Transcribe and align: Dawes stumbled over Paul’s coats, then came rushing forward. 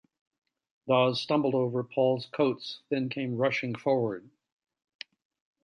Dawes 0.87 1.21
stumbled 1.21 1.53
over 1.53 1.83
Paul’s 1.83 2.25
coats, 2.25 2.79
then 2.89 3.07
came 3.07 3.37
rushing 3.37 3.75
forward. 3.75 4.31